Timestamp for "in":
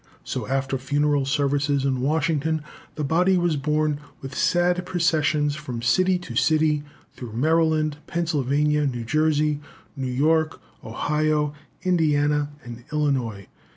1.85-2.01